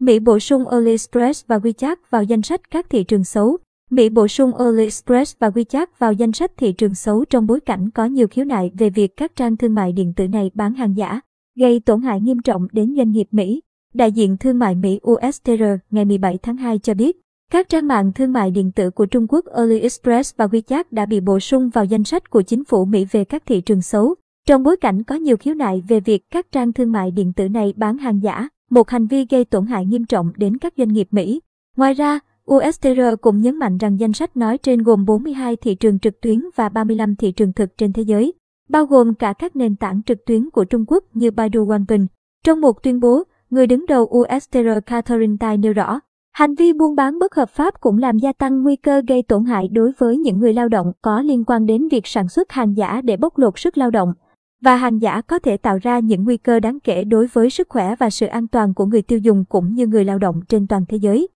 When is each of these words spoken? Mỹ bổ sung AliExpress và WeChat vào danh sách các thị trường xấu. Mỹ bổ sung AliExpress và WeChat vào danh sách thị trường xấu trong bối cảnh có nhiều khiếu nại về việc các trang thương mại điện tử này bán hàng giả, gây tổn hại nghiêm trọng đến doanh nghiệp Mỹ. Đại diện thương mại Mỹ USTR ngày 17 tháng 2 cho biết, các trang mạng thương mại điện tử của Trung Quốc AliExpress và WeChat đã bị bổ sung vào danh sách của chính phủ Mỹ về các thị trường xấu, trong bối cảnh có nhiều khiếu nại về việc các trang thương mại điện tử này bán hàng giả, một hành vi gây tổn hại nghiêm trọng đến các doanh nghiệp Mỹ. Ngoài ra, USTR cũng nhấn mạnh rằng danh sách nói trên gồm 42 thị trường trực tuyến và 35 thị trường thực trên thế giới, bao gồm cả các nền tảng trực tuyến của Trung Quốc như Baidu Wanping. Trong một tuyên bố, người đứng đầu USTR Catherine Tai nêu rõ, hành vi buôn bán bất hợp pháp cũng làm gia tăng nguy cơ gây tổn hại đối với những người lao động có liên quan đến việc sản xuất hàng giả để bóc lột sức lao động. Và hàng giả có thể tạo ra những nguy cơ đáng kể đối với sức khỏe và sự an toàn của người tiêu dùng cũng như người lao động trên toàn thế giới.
Mỹ 0.00 0.18
bổ 0.18 0.38
sung 0.38 0.68
AliExpress 0.68 1.46
và 1.46 1.58
WeChat 1.58 1.96
vào 2.10 2.22
danh 2.22 2.42
sách 2.42 2.70
các 2.70 2.90
thị 2.90 3.04
trường 3.04 3.24
xấu. 3.24 3.56
Mỹ 3.90 4.08
bổ 4.08 4.28
sung 4.28 4.54
AliExpress 4.54 5.36
và 5.38 5.48
WeChat 5.48 5.86
vào 5.98 6.12
danh 6.12 6.32
sách 6.32 6.52
thị 6.56 6.72
trường 6.72 6.94
xấu 6.94 7.24
trong 7.24 7.46
bối 7.46 7.60
cảnh 7.60 7.90
có 7.90 8.04
nhiều 8.04 8.28
khiếu 8.28 8.44
nại 8.44 8.70
về 8.78 8.90
việc 8.90 9.16
các 9.16 9.36
trang 9.36 9.56
thương 9.56 9.74
mại 9.74 9.92
điện 9.92 10.12
tử 10.16 10.28
này 10.28 10.50
bán 10.54 10.74
hàng 10.74 10.96
giả, 10.96 11.20
gây 11.58 11.80
tổn 11.80 12.02
hại 12.02 12.20
nghiêm 12.20 12.42
trọng 12.42 12.66
đến 12.72 12.94
doanh 12.96 13.10
nghiệp 13.10 13.28
Mỹ. 13.30 13.60
Đại 13.94 14.12
diện 14.12 14.36
thương 14.36 14.58
mại 14.58 14.74
Mỹ 14.74 15.00
USTR 15.10 15.62
ngày 15.90 16.04
17 16.04 16.38
tháng 16.38 16.56
2 16.56 16.78
cho 16.78 16.94
biết, 16.94 17.16
các 17.52 17.68
trang 17.68 17.88
mạng 17.88 18.12
thương 18.12 18.32
mại 18.32 18.50
điện 18.50 18.72
tử 18.72 18.90
của 18.90 19.06
Trung 19.06 19.26
Quốc 19.28 19.44
AliExpress 19.44 20.36
và 20.36 20.46
WeChat 20.46 20.84
đã 20.90 21.06
bị 21.06 21.20
bổ 21.20 21.40
sung 21.40 21.68
vào 21.68 21.84
danh 21.84 22.04
sách 22.04 22.30
của 22.30 22.42
chính 22.42 22.64
phủ 22.64 22.84
Mỹ 22.84 23.06
về 23.10 23.24
các 23.24 23.42
thị 23.46 23.60
trường 23.60 23.82
xấu, 23.82 24.14
trong 24.46 24.62
bối 24.62 24.76
cảnh 24.76 25.02
có 25.02 25.14
nhiều 25.14 25.36
khiếu 25.36 25.54
nại 25.54 25.82
về 25.88 26.00
việc 26.00 26.22
các 26.30 26.52
trang 26.52 26.72
thương 26.72 26.92
mại 26.92 27.10
điện 27.10 27.32
tử 27.32 27.48
này 27.48 27.74
bán 27.76 27.98
hàng 27.98 28.22
giả, 28.22 28.48
một 28.70 28.90
hành 28.90 29.06
vi 29.06 29.26
gây 29.30 29.44
tổn 29.44 29.66
hại 29.66 29.86
nghiêm 29.86 30.04
trọng 30.04 30.32
đến 30.36 30.58
các 30.58 30.74
doanh 30.76 30.92
nghiệp 30.92 31.08
Mỹ. 31.10 31.40
Ngoài 31.76 31.94
ra, 31.94 32.20
USTR 32.50 33.00
cũng 33.20 33.40
nhấn 33.40 33.56
mạnh 33.56 33.78
rằng 33.78 34.00
danh 34.00 34.12
sách 34.12 34.36
nói 34.36 34.58
trên 34.58 34.82
gồm 34.82 35.04
42 35.04 35.56
thị 35.56 35.74
trường 35.74 35.98
trực 35.98 36.20
tuyến 36.20 36.40
và 36.56 36.68
35 36.68 37.16
thị 37.16 37.32
trường 37.32 37.52
thực 37.52 37.78
trên 37.78 37.92
thế 37.92 38.02
giới, 38.02 38.32
bao 38.68 38.86
gồm 38.86 39.14
cả 39.14 39.32
các 39.32 39.56
nền 39.56 39.76
tảng 39.76 40.02
trực 40.02 40.18
tuyến 40.26 40.50
của 40.50 40.64
Trung 40.64 40.84
Quốc 40.86 41.04
như 41.14 41.30
Baidu 41.30 41.66
Wanping. 41.66 42.06
Trong 42.44 42.60
một 42.60 42.82
tuyên 42.82 43.00
bố, 43.00 43.22
người 43.50 43.66
đứng 43.66 43.86
đầu 43.86 44.02
USTR 44.04 44.68
Catherine 44.86 45.36
Tai 45.40 45.56
nêu 45.56 45.72
rõ, 45.72 46.00
hành 46.32 46.54
vi 46.54 46.72
buôn 46.72 46.94
bán 46.94 47.18
bất 47.18 47.34
hợp 47.34 47.50
pháp 47.50 47.80
cũng 47.80 47.98
làm 47.98 48.18
gia 48.18 48.32
tăng 48.32 48.62
nguy 48.62 48.76
cơ 48.76 49.02
gây 49.08 49.22
tổn 49.22 49.44
hại 49.44 49.68
đối 49.68 49.92
với 49.98 50.18
những 50.18 50.38
người 50.38 50.52
lao 50.52 50.68
động 50.68 50.92
có 51.02 51.22
liên 51.22 51.44
quan 51.44 51.66
đến 51.66 51.88
việc 51.88 52.06
sản 52.06 52.28
xuất 52.28 52.52
hàng 52.52 52.76
giả 52.76 53.00
để 53.04 53.16
bóc 53.16 53.38
lột 53.38 53.58
sức 53.58 53.78
lao 53.78 53.90
động. 53.90 54.12
Và 54.60 54.76
hàng 54.76 55.02
giả 55.02 55.20
có 55.20 55.38
thể 55.38 55.56
tạo 55.56 55.78
ra 55.82 55.98
những 55.98 56.24
nguy 56.24 56.36
cơ 56.36 56.60
đáng 56.60 56.78
kể 56.84 57.04
đối 57.04 57.26
với 57.26 57.50
sức 57.50 57.68
khỏe 57.68 57.94
và 57.98 58.10
sự 58.10 58.26
an 58.26 58.48
toàn 58.48 58.74
của 58.74 58.86
người 58.86 59.02
tiêu 59.02 59.18
dùng 59.18 59.44
cũng 59.44 59.74
như 59.74 59.86
người 59.86 60.04
lao 60.04 60.18
động 60.18 60.40
trên 60.48 60.66
toàn 60.66 60.84
thế 60.88 60.96
giới. 60.96 61.28